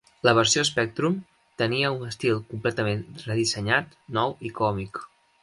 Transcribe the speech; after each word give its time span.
La 0.27 0.31
versió 0.37 0.61
Spectrum 0.69 1.17
tenia 1.63 1.91
un 1.97 2.07
estil 2.07 2.41
completament 2.55 3.05
redissenyat, 3.27 3.95
nou 4.19 4.35
i 4.51 4.55
còmic. 4.63 5.03